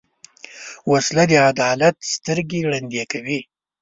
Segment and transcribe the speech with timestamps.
[0.91, 3.39] وسله د عدالت سترګې ړندې کوي